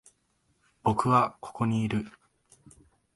[0.81, 2.07] 僕はここにいる。